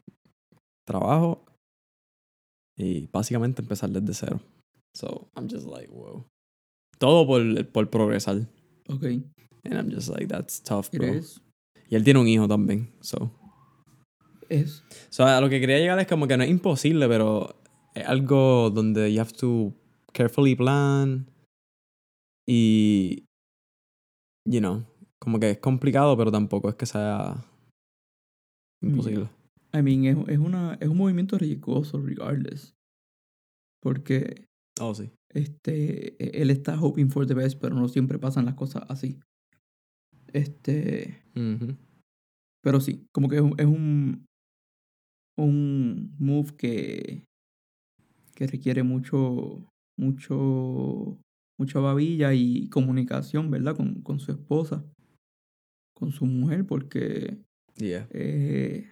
[0.86, 1.46] trabajo
[2.78, 4.40] y básicamente empezar desde cero.
[4.98, 6.26] So I'm just like, wow.
[6.98, 8.42] Todo por, por progresar.
[8.90, 9.06] Ok.
[9.64, 11.14] And I'm just like, that's tough, It bro.
[11.14, 11.42] is.
[11.90, 13.32] Y él tiene un hijo también, so.
[14.50, 14.84] Es.
[15.10, 17.56] So, a lo que quería llegar es como que no es imposible, pero
[17.94, 19.74] es algo donde you have to
[20.14, 21.28] carefully plan
[22.48, 23.26] y,
[24.46, 24.84] you know,
[25.20, 27.46] como que es complicado, pero tampoco es que sea
[28.82, 29.30] imposible.
[29.74, 32.74] I mean, es, es, una, es un movimiento riesgoso, regardless.
[33.82, 34.48] Porque
[34.82, 35.12] Oh, sí.
[35.30, 39.20] este, e- él está hoping for the best, pero no siempre pasan las cosas así.
[40.34, 41.22] Este,
[42.64, 44.26] pero sí, como que es un, es un,
[45.38, 47.24] un move que,
[48.36, 49.66] que requiere mucho,
[49.98, 51.18] mucho,
[51.60, 53.76] mucha babilla y comunicación, ¿verdad?
[53.76, 54.86] Con, con su esposa,
[55.96, 57.38] con su mujer, porque
[57.78, 58.06] Yeah.
[58.12, 58.92] eh,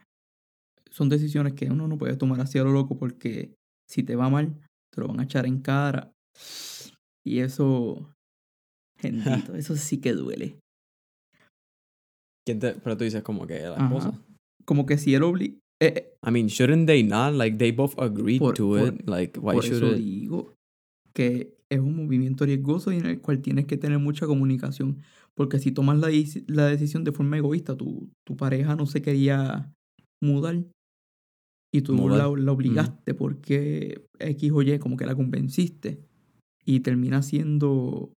[0.90, 3.54] son decisiones que uno no puede tomar así a lo loco porque
[3.88, 4.56] si te va mal,
[4.92, 6.12] te lo van a echar en cara.
[7.24, 8.16] Y eso,
[9.04, 10.60] bendito, eso sí que duele.
[12.50, 13.86] ¿Quién te- pero tú dices como que la Ajá.
[13.86, 14.20] esposa.
[14.66, 15.56] Como que si él obliga...
[15.82, 17.34] I mean, shouldn't they not?
[17.36, 19.08] Like, they both agreed Por- to por- it.
[19.08, 19.98] Like, why por should eso it?
[20.04, 20.54] digo
[21.14, 24.98] que es un movimiento riesgoso y en el cual tienes que tener mucha comunicación.
[25.36, 26.10] Porque si tomas la,
[26.48, 29.72] la decisión de forma egoísta, tu, tu pareja no se quería
[30.22, 30.64] mudar
[31.72, 32.18] y tú Mudar.
[32.18, 36.00] la, la obligaste porque X o Y como que la convenciste
[36.66, 38.12] y termina siendo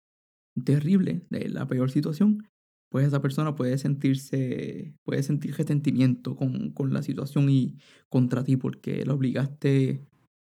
[0.64, 2.46] terrible, de la peor situación,
[2.92, 7.78] pues esa persona puede sentirse, puede sentir resentimiento con, con la situación y
[8.10, 10.06] contra ti porque la obligaste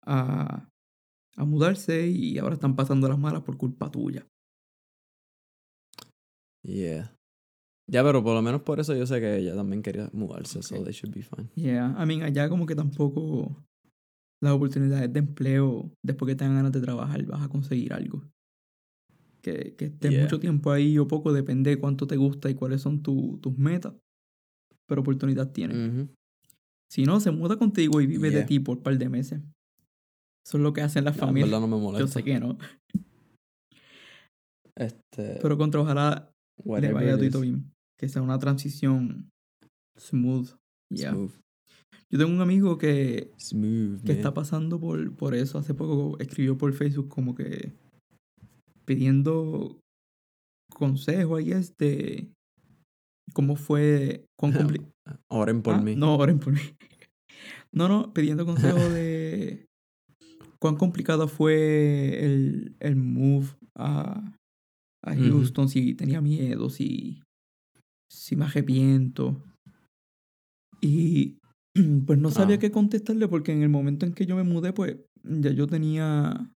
[0.03, 0.69] a,
[1.35, 4.27] a mudarse y ahora están pasando las malas por culpa tuya.
[6.63, 7.15] Yeah.
[7.89, 10.75] Ya, pero por lo menos por eso yo sé que ella también quería mudarse, so
[10.75, 10.83] Ok.
[10.83, 11.49] they should be fine.
[11.55, 13.65] Yeah, I mean, allá como que tampoco
[14.41, 18.23] las oportunidades de empleo, después que tengan ganas de trabajar, vas a conseguir algo.
[19.41, 20.23] Que, que estés Yeah.
[20.23, 23.57] mucho tiempo ahí o poco, depende de cuánto te gusta y cuáles son tu- tus
[23.57, 23.93] metas.
[24.87, 26.07] Pero oportunidad tienes.
[26.91, 29.41] Si no, se muda contigo y vive de ti por un par de meses.
[30.45, 31.49] Eso es lo que hacen las No, familias.
[31.51, 31.99] no me molesta.
[31.99, 32.57] Yo sé que no.
[34.75, 36.31] Este, Pero contra ojalá
[36.63, 37.71] le vaya is, bien.
[37.99, 39.29] Que sea una transición
[39.99, 40.49] smooth.
[40.89, 41.11] Yeah.
[41.13, 41.31] Smooth.
[42.09, 45.57] Yo tengo un amigo que, Smooth, que está pasando por, por eso.
[45.57, 47.73] Hace poco escribió por Facebook como que
[48.87, 49.79] pidiendo
[50.73, 52.31] consejo ahí es de
[53.33, 54.91] cómo fue, cuán compli-
[55.29, 55.95] Oren por Ah, mí.
[55.95, 56.59] No, oren por mí.
[57.71, 59.65] No, no, pidiendo consejo de
[60.59, 64.33] cuán complicado fue el, el move a,
[65.03, 65.15] a.
[65.15, 67.21] Houston, si tenía miedo, si,
[68.09, 69.43] si me arrepiento.
[70.81, 71.37] Y
[72.07, 72.59] pues no sabía Ah.
[72.59, 76.49] qué contestarle porque en el momento en que yo me mudé, pues ya yo tenía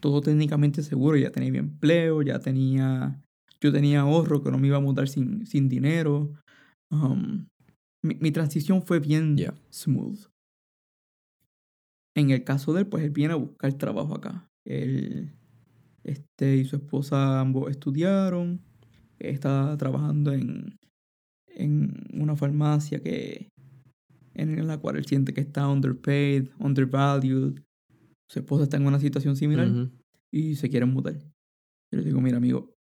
[0.00, 3.22] todo técnicamente seguro, ya tenía mi empleo, ya tenía,
[3.60, 6.32] yo tenía ahorro que no me iba a mudar sin, sin dinero.
[6.90, 7.46] Um,
[8.02, 9.54] mi, mi transición fue bien Yeah.
[9.70, 10.18] smooth.
[12.16, 14.50] En el caso de él, pues él viene a buscar trabajo acá.
[14.64, 15.32] Él
[16.04, 18.60] este, y su esposa ambos estudiaron.
[19.18, 20.78] Está trabajando en,
[21.46, 23.48] en una farmacia que
[24.34, 27.60] en la cual él siente que está underpaid, undervalued.
[28.30, 29.68] Su esposa está en una situación similar
[30.30, 31.18] y se quieren mudar.
[31.18, 32.76] Yo le digo, mira, amigo,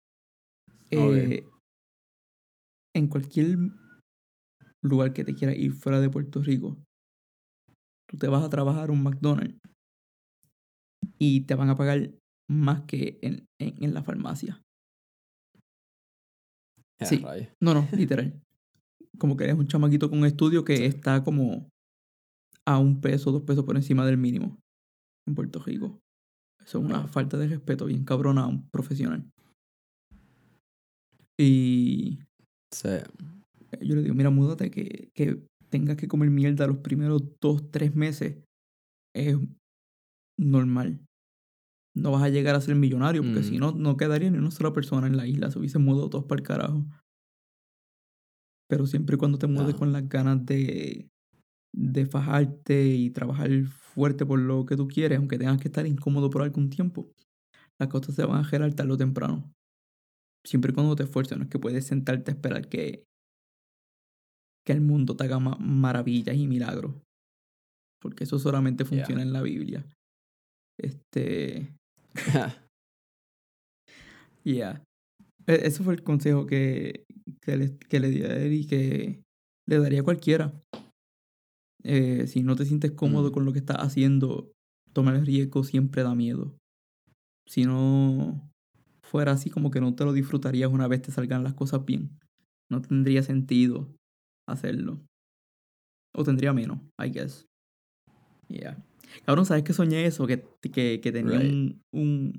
[0.92, 0.92] Ok.
[0.92, 1.46] eh,
[2.94, 3.58] en cualquier
[4.82, 6.78] lugar que te quieras ir fuera de Puerto Rico,
[8.10, 9.58] tú te vas a trabajar un McDonald's
[11.18, 12.12] y te van a pagar
[12.50, 14.62] más que en, en, en la farmacia.
[17.06, 17.24] Sí.
[17.62, 18.42] No, no, literal.
[19.18, 21.70] Como que eres un chamaquito con estudio que está como
[22.66, 24.60] a un peso, dos pesos por encima del mínimo
[25.28, 26.00] en Puerto Rico.
[26.64, 29.30] Eso es una falta de respeto bien cabrona a un profesional.
[31.40, 32.20] Y
[32.74, 32.90] Sí.
[33.82, 37.96] yo le digo, mira, múdate, que, que tengas que comer mierda los primeros dos, tres
[37.96, 38.38] meses
[39.16, 39.38] es
[40.40, 41.00] normal.
[41.96, 43.60] No vas a llegar a ser millonario, porque si Mm.
[43.60, 46.40] no, no quedaría ni una sola persona en la isla, se hubiesen mudado todos para
[46.42, 46.86] el carajo.
[48.70, 49.78] Pero siempre y cuando te mudes Ah.
[49.78, 51.10] con las ganas de,
[51.74, 53.50] de fajarte y trabajar
[53.98, 57.10] fuerte por lo que tú quieres, aunque tengas que estar incómodo por algún tiempo,
[57.80, 59.52] las cosas se van a gerar tarde o temprano.
[60.46, 63.04] Siempre y cuando te esfuerces, no es que puedes sentarte a esperar que,
[64.66, 66.94] que el mundo te haga ma- maravillas y milagros.
[68.00, 68.90] Porque eso solamente Yeah.
[68.90, 69.84] funciona en la Biblia.
[70.80, 71.74] Este.
[74.44, 74.82] Yeah.
[75.48, 77.06] Ese fue el consejo que,
[77.42, 79.24] que, le, que le di a él y que
[79.68, 80.54] le daría a cualquiera.
[81.90, 83.32] Eh, si no te sientes cómodo Mm.
[83.32, 84.52] con lo que estás haciendo,
[84.94, 86.58] tomar el riesgo siempre da miedo.
[87.48, 88.52] Si no
[89.04, 92.10] fuera así, como que no te lo disfrutarías una vez te salgan las cosas bien.
[92.70, 93.90] No tendría sentido
[94.50, 95.00] hacerlo.
[96.14, 97.46] O tendría menos, I guess.
[98.50, 98.78] Yeah.
[99.26, 100.28] Cabrón, ¿sabes que soñé eso?
[100.28, 101.54] Que, que, que tenía Right.
[101.54, 102.34] un, un,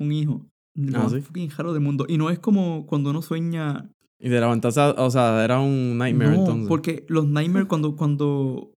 [0.00, 0.46] un hijo.
[0.76, 1.20] Lo Ah, más ¿sí?
[1.20, 2.06] fucking raro del mundo.
[2.08, 3.90] Y no es como cuando uno sueña.
[4.18, 6.68] Y te levantaste, o sea, era un nightmare no, entonces.
[6.68, 8.72] porque los nightmares cuando, cuando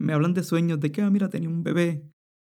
[0.00, 2.02] me hablan de sueños de que, ah, mira, tenía un bebé.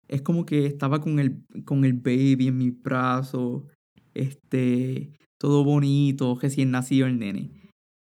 [0.09, 3.65] Es como que estaba con el, con el baby en mis brazos.
[4.15, 7.51] Este, todo bonito, recién nacido el nene.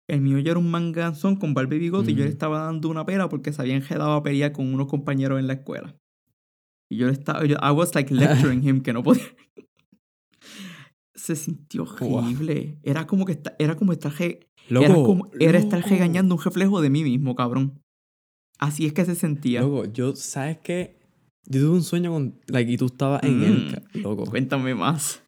[0.08, 2.88] El mío ya era un manganzón con barba y bigote y yo le estaba dando
[2.88, 5.96] una pera porque se había enredado a pelear con unos compañeros en la escuela.
[6.88, 9.24] Y yo le estaba, yo- I was like lecturing him que no podía.
[11.14, 12.18] Se sintió Wow.
[12.18, 12.78] horrible.
[12.82, 14.12] Era como que está, era como estar
[14.68, 17.80] Loco, era como era estar regañando un reflejo de mí mismo, cabrón.
[18.58, 19.60] Así es que se sentía.
[19.60, 20.96] Loco, yo, ¿sabes qué?
[21.48, 23.98] Yo tuve un sueño con, like, y tú estabas en el, Mm.
[24.02, 24.24] loco.
[24.24, 25.22] Cuéntame más.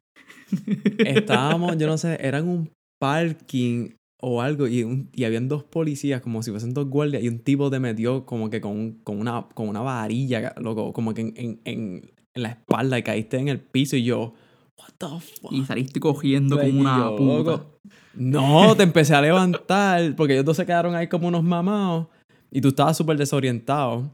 [0.97, 3.89] Estábamos, yo no sé, era en un parking
[4.21, 7.39] o algo y, un- y habían dos policías como si fuesen dos guardias y un
[7.39, 11.21] tipo te metió como que con, un- con, una, con una varilla, loco, como que
[11.21, 14.33] en, en, en, en la espalda y caíste en el piso y yo,
[14.77, 15.07] what the
[15.41, 15.51] fuck?
[15.53, 17.23] Y saliste cogiendo como una puta.
[17.51, 17.79] loco,
[18.15, 22.07] No, te empecé a levantar porque ellos dos se quedaron ahí como unos mamados
[22.51, 24.11] y tú estabas súper desorientado.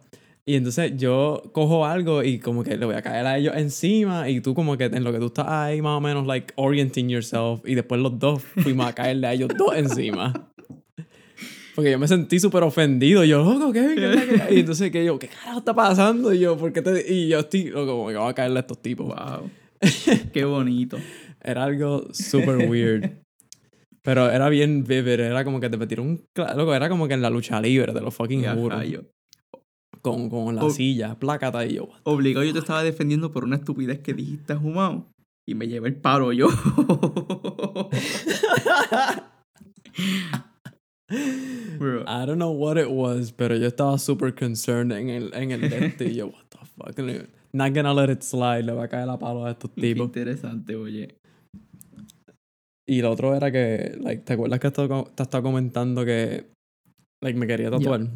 [0.48, 4.30] Y entonces yo cojo algo y como que le voy a caer a ellos encima
[4.30, 7.10] y tú como que en lo que tú estás ahí más o menos like orienting
[7.10, 10.52] yourself y después los dos fuimos a caerle a ellos dos encima.
[11.74, 13.26] Porque yo me sentí súper ofendido.
[13.26, 13.95] Yo, loco, ¿qué?
[13.95, 16.32] ¿Qué es la que-?" Y entonces que yo, ¿qué carajo está pasando?
[16.32, 17.12] Y yo, ¿por qué te...?
[17.12, 19.08] Y yo estoy, loco, como que vamos a caerle a estos tipos.
[19.08, 19.50] Wow.
[20.32, 20.98] Qué bonito.
[21.43, 23.24] Era algo super weird.
[24.06, 25.20] Pero era bien vivid.
[25.20, 26.24] Era como que te metieron un...
[26.56, 28.78] Loco, era como que en la lucha libre, de los fucking juro.
[28.78, 29.04] rayo.
[30.02, 31.89] Con, con la silla, plácata y yo.
[32.04, 35.12] Obligado yo te estaba defendiendo por una estupidez que dijiste humano.
[35.48, 36.48] Y me llevé el paro yo.
[41.78, 42.04] Bro.
[42.08, 45.63] I don't know what it was, pero yo estaba super concerned en el, en el
[45.65, 46.98] este y yo, what the fuck.
[47.54, 50.08] Not gonna let it slide, le va a caer la palo a estos Qué tipos.
[50.08, 51.18] interesante, oye.
[52.88, 56.52] Y lo otro era que, like, ¿te acuerdas que te, estaba comentando que,
[57.24, 58.08] like, me quería tatuar?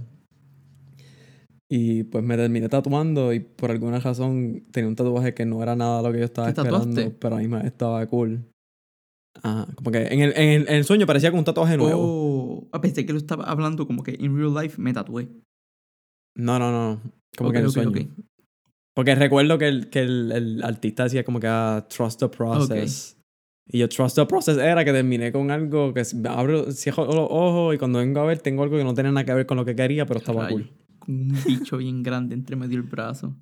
[1.72, 5.76] Y pues me terminé tatuando y por alguna razón tenía un tatuaje que no era
[5.76, 7.16] nada lo que yo estaba ¿Te esperando, tatuaste?
[7.20, 8.44] pero a mí me estaba cool.
[9.42, 12.02] Ajá, como que en el, en el, en el sueño parecía como un tatuaje nuevo.
[12.02, 15.30] Oh, ah, pensé que lo estaba hablando como que en real life me tatué.
[16.36, 17.02] No, no, no.
[17.38, 18.10] Como que en el sueño.
[18.96, 23.19] Porque recuerdo que el, que el, el artista decía como que ah, trust the process.
[23.72, 27.76] Y yo trust the process era que terminé con algo que abro, cierro los ojos
[27.76, 29.66] y cuando vengo a ver tengo algo que no tiene nada que ver con lo
[29.66, 30.56] que quería, pero estaba Rayo.
[30.56, 30.72] cool.
[30.98, 33.36] Con un bicho bien grande entre medio del brazo.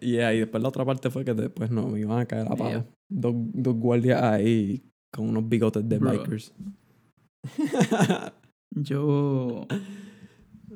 [0.00, 2.56] Yeah, y después la otra parte fue que después no, me iban a caer a
[2.56, 2.70] palo.
[2.70, 2.86] Yeah.
[3.08, 6.10] Dos, dos guardias ahí con unos bigotes de Bro.
[6.12, 6.52] bikers.
[8.74, 9.66] Yo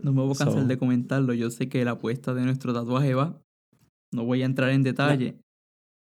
[0.03, 1.35] no me voy a cansar So- de comentarlo.
[1.35, 3.42] Yo sé que la apuesta de nuestro tatuaje va.
[4.13, 5.39] No voy a entrar en detalle.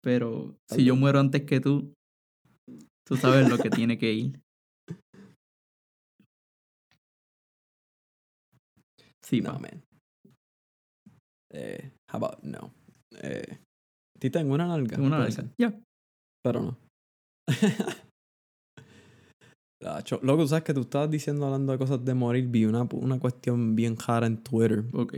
[0.03, 1.93] Pero si yo muero antes que tú,
[3.07, 4.39] tú sabes lo que tiene que ir.
[9.23, 9.81] Sí, no, man.
[11.51, 12.71] Eh, how about no?
[13.21, 13.57] Eh,
[14.19, 14.97] ti tengo una nalga.
[14.97, 15.73] Tengo una ser, Ya.
[16.43, 16.77] Pero no.
[20.21, 22.47] Loco, sabes que tú estabas diciendo hablando de cosas de morir.
[22.47, 24.85] Vi una, una cuestión bien rara en Twitter.
[24.93, 25.13] Ok.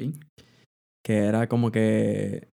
[1.03, 2.49] que era como que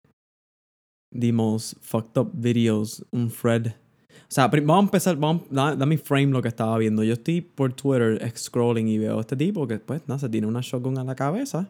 [1.12, 3.68] the most fucked up videos, un thread.
[3.68, 7.02] O sea, vamos a empezar, vamos, da, da mi frame lo que estaba viendo.
[7.02, 10.46] Yo estoy por Twitter scrolling y veo a este tipo que pues nada, se tiene
[10.46, 11.68] una shotgun a la cabeza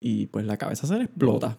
[0.00, 1.58] y pues la cabeza se le explota.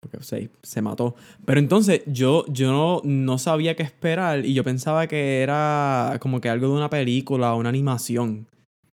[0.00, 1.14] Porque se, se mató.
[1.44, 6.40] Pero entonces yo, yo no, no sabía qué esperar y yo pensaba que era como
[6.40, 8.46] que algo de una película o una animación.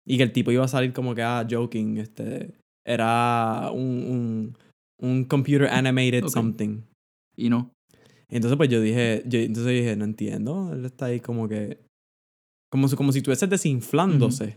[0.06, 2.50] Y que el tipo iba a salir como que, ah, joking, este,
[2.84, 4.56] era un,
[5.00, 6.82] un computer animated something.
[7.36, 7.70] Y no.
[8.28, 11.78] Entonces pues yo dije, yo, entonces dije, no entiendo, él está ahí como que,
[12.70, 14.56] como si, como si estuviese desinflándose.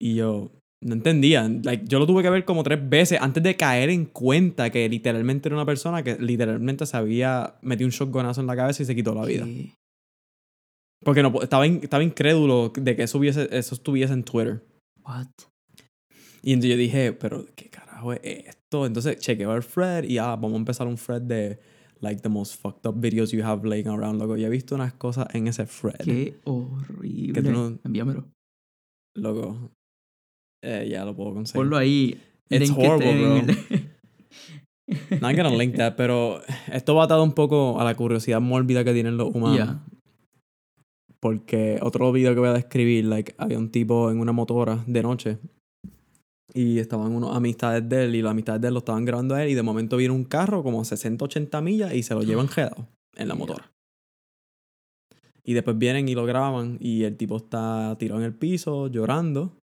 [0.00, 0.50] Y yo
[0.82, 4.06] no entendía, like, yo lo tuve que ver como tres veces antes de caer en
[4.06, 8.56] cuenta que literalmente era una persona que literalmente se había metido un shotgunazo en la
[8.56, 9.44] cabeza y se quitó la vida.
[9.44, 9.74] ¿Qué?
[11.04, 14.62] Porque no, estaba, in- estaba incrédulo de que eso, hubiese, eso estuviese en Twitter.
[15.04, 15.26] What?
[16.42, 18.86] Y entonces yo dije, pero qué carajo carajo es esto?
[18.86, 21.58] Entonces chequeo el thread y ah, vamos a empezar un thread de
[22.00, 24.36] like the most fucked up videos you have laying around, loco.
[24.36, 25.96] Y he visto unas cosas en ese thread.
[26.04, 27.32] Qué horrible.
[27.34, 28.24] Que tú no- Envíamelo.
[29.16, 29.70] Loco.
[30.62, 31.60] Eh, ya lo puedo conseguir.
[31.60, 32.18] Ponlo ahí.
[32.48, 33.90] It's horrible, el-
[35.20, 36.40] Not gonna link that, pero
[36.72, 39.58] esto va atado un poco a la curiosidad mórbida que tienen los humanos.
[39.58, 39.84] Ya.
[41.20, 45.02] Porque otro video que voy a describir, like, había un tipo en una motora de
[45.02, 45.38] noche
[46.54, 49.42] y estaban unos amistades de él y las amistades de él lo estaban grabando a
[49.44, 52.48] él y de momento viene un carro como 60, 80 millas y se lo llevan
[52.48, 53.70] quedado en la motora.
[55.44, 59.56] Y después vienen y lo graban y el tipo está tirado en el piso llorando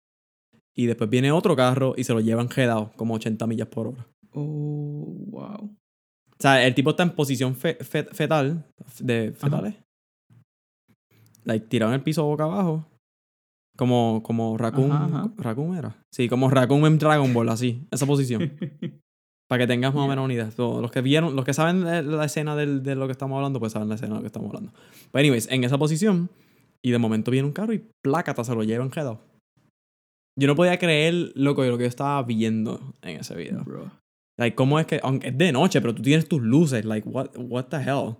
[0.75, 4.07] y después viene otro carro y se lo llevan quedado como 80 millas por hora.
[4.33, 5.65] Oh, wow.
[5.65, 8.63] O sea, el tipo está en posición fe- fe- fetal.
[8.99, 9.75] De fetales.
[11.45, 12.85] Like, tirado en el piso boca abajo.
[13.77, 14.91] Como, como Raccoon.
[14.91, 15.31] Ajá, ajá.
[15.37, 15.95] ¿Raccoon era?
[16.11, 17.87] Sí, como Raccoon en Dragon Ball, así.
[17.91, 18.51] Esa posición.
[19.49, 20.49] Para que tengas más o menos una idea.
[20.57, 23.71] Los que vieron, los que saben la escena del- de lo que estamos hablando, pues
[23.71, 24.73] saben la escena de lo que estamos hablando.
[25.11, 26.29] Pero anyways, en esa posición,
[26.83, 29.21] y de momento viene un carro y plácata se lo llevan quedado.
[30.37, 33.63] Yo no podía creer, loco, lo que yo estaba viendo en ese video.
[33.63, 33.89] Bro.
[34.37, 37.29] Like, ¿cómo es que, aunque es de noche, pero tú tienes tus luces, like, what,
[37.37, 38.17] what the hell?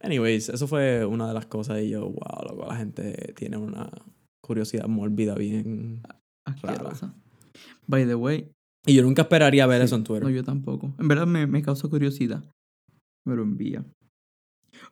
[0.00, 3.90] Anyways, eso fue una de las cosas y yo, wow, loco, la gente tiene una
[4.48, 6.02] curiosidad mórbida bien...
[6.44, 7.14] Asquerosa.
[7.86, 8.50] By the way.
[8.86, 10.24] Y yo nunca esperaría ver sí, eso en Twitter.
[10.24, 10.94] No, yo tampoco.
[10.98, 12.42] En verdad me, me causa curiosidad.
[13.26, 13.84] Me lo envía.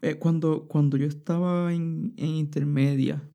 [0.02, 3.28] Eh, cuando, cuando yo estaba en, en intermedia,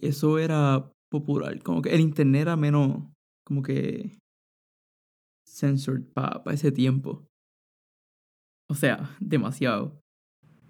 [0.00, 1.62] eso era popular.
[1.62, 3.04] Como que el internet era menos,
[3.44, 4.18] como que
[5.46, 7.26] censored para ese tiempo.
[8.70, 10.00] O sea, demasiado.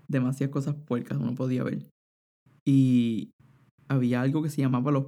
[0.09, 1.89] Demasiadas cosas puercas uno podía ver.
[2.65, 3.31] Y
[3.89, 5.07] había algo que se llamaba los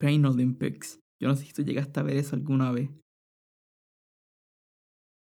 [0.00, 1.00] Pain Olympics.
[1.20, 2.90] Yo no sé si tú llegaste a ver eso alguna vez.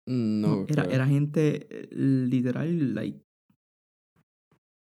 [0.08, 3.22] No, era, gente eh, literal, like,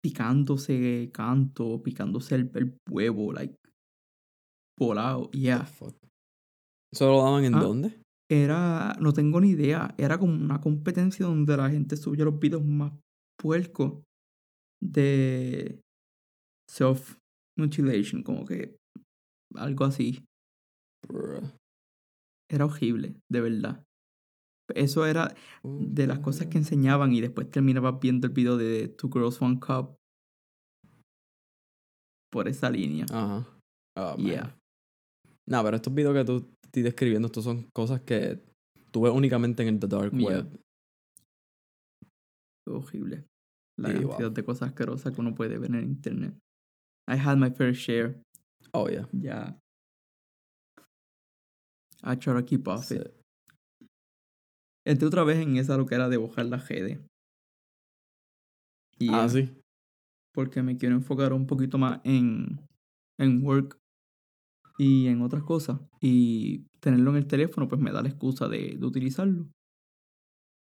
[0.04, 3.56] picándose canto, picándose el, el huevo, like,
[4.78, 5.30] volado.
[5.30, 5.66] Yeah.
[6.92, 7.62] ¿Eso lo daban en Ah.
[7.62, 8.02] dónde?
[8.30, 12.62] Era, no tengo ni idea, era como una competencia donde la gente subía los videos
[12.62, 12.92] más
[13.40, 14.02] puercos
[14.82, 15.80] de
[17.58, 18.76] self-mutilation, como que
[19.54, 20.24] algo así.
[22.50, 23.84] Era horrible, de verdad.
[24.74, 25.34] Eso era
[25.64, 29.60] de las cosas que enseñaban y después terminabas viendo el video de Two Girls One
[29.60, 29.96] Cup
[32.30, 33.06] por esa línea.
[33.10, 33.46] Ajá.
[33.96, 34.16] Oh.
[34.16, 34.56] Yeah.
[35.48, 38.44] No, pero estos videos que tú estoy describiendo, estos son cosas que
[38.92, 40.28] tú ves únicamente en el The Dark Yeah.
[40.28, 40.60] Web.
[42.66, 43.24] Horrible.
[43.78, 44.34] La Sí, cantidad wow.
[44.34, 46.34] de cosas asquerosas que uno puede ver en internet.
[47.08, 48.20] I had my fair share.
[48.74, 49.06] Oh, yeah.
[49.12, 49.54] Ya.
[52.04, 53.14] I try to keep off it.
[54.86, 57.00] Entré otra vez en esa lo que era de bajar la GD.
[58.98, 59.50] Y Ah, sí.
[60.34, 62.60] Porque me quiero enfocar un poquito más en,
[63.18, 63.78] en work
[64.78, 65.80] y en otras cosas.
[66.00, 69.46] Y tenerlo en el teléfono, pues me da la excusa de, de utilizarlo.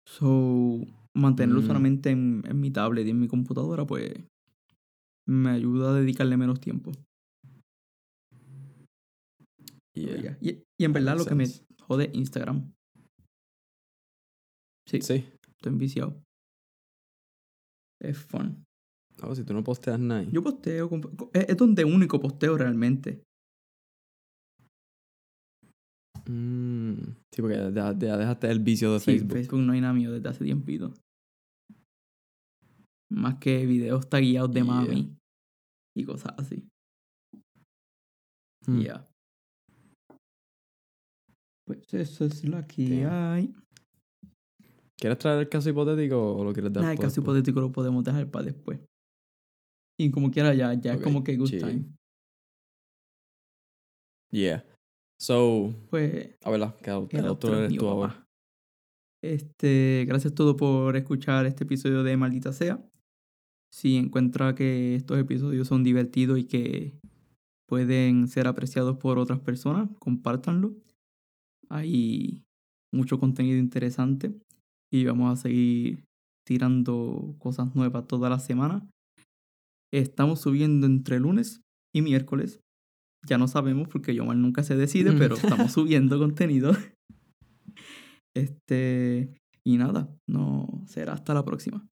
[0.08, 0.82] So,
[1.14, 1.66] mantenerlo Mm.
[1.66, 4.14] solamente en, en mi tablet y en mi computadora, pues
[5.28, 6.92] me ayuda a dedicarle menos tiempo.
[9.94, 10.38] Yeah.
[10.42, 11.46] Y, y en verdad lo que me
[11.82, 12.74] jode Instagram.
[14.88, 15.14] Sí, Sí.
[15.48, 16.22] estoy enviciado.
[18.02, 18.66] Es fun.
[19.24, 20.24] Oh, si tú no posteas nada.
[20.24, 20.90] Yo posteo,
[21.34, 23.24] es, donde único posteo realmente.
[26.28, 26.96] Mm,
[27.32, 29.32] sí, porque ya, ya dejaste el vicio de Sí, Facebook.
[29.32, 30.94] Facebook no hay nada mío desde hace tiempito.
[33.16, 34.74] Más que videos tagueados de Yeah.
[34.74, 35.18] mami
[35.96, 36.68] y cosas así.
[38.68, 38.82] Mm.
[38.82, 39.10] Ya.
[41.66, 43.34] Pues eso es lo que Damn.
[43.34, 43.56] hay.
[44.98, 47.24] ¿Quieres traer el caso hipotético o lo quieres dar Nada, el caso después?
[47.38, 48.80] hipotético lo podemos dejar para después.
[50.00, 51.60] Y como quiera ya, ya es como que good chill.
[51.60, 51.86] time.
[54.32, 54.66] Yeah.
[55.22, 58.28] So, Pues a verla, que el, otro eres tú ahora.
[59.24, 62.86] Este, gracias a todos por escuchar este episodio de Maldita Sea.
[63.76, 66.94] Si encuentra que estos episodios son divertidos y que
[67.68, 70.74] pueden ser apreciados por otras personas, compártanlo.
[71.68, 72.46] Hay
[72.94, 74.34] mucho contenido interesante
[74.94, 76.06] y vamos a seguir
[76.48, 78.88] tirando cosas nuevas toda la semana.
[79.94, 81.60] Estamos subiendo entre lunes
[81.94, 82.62] y miércoles.
[83.28, 85.18] Ya no sabemos porque Yomar nunca se decide, Mm.
[85.18, 86.72] pero estamos subiendo contenido.
[88.34, 91.86] Este, y nada, no será hasta la próxima.